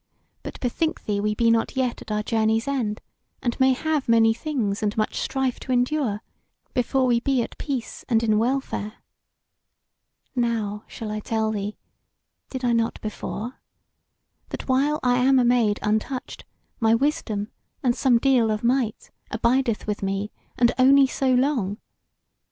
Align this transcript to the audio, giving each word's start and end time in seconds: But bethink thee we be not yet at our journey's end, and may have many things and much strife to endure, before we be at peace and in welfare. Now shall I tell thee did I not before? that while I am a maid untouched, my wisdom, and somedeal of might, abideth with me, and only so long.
But 0.41 0.59
bethink 0.61 1.05
thee 1.05 1.19
we 1.19 1.35
be 1.35 1.51
not 1.51 1.75
yet 1.77 2.01
at 2.01 2.09
our 2.11 2.23
journey's 2.23 2.67
end, 2.67 3.01
and 3.43 3.59
may 3.59 3.73
have 3.73 4.09
many 4.09 4.33
things 4.33 4.81
and 4.81 4.97
much 4.97 5.19
strife 5.19 5.59
to 5.59 5.71
endure, 5.71 6.23
before 6.73 7.05
we 7.05 7.19
be 7.19 7.43
at 7.43 7.55
peace 7.59 8.03
and 8.09 8.23
in 8.23 8.39
welfare. 8.39 8.93
Now 10.35 10.85
shall 10.87 11.11
I 11.11 11.19
tell 11.19 11.51
thee 11.51 11.77
did 12.49 12.65
I 12.65 12.73
not 12.73 12.99
before? 13.01 13.61
that 14.49 14.67
while 14.67 14.99
I 15.03 15.17
am 15.19 15.37
a 15.37 15.45
maid 15.45 15.77
untouched, 15.83 16.45
my 16.79 16.95
wisdom, 16.95 17.51
and 17.83 17.93
somedeal 17.95 18.49
of 18.49 18.63
might, 18.63 19.11
abideth 19.29 19.85
with 19.85 20.01
me, 20.01 20.31
and 20.57 20.71
only 20.79 21.05
so 21.05 21.31
long. 21.31 21.77